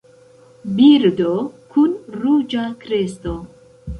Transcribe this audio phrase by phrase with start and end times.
[0.79, 1.33] Birdo
[1.75, 1.93] kun
[2.23, 3.37] ruĝa kresto.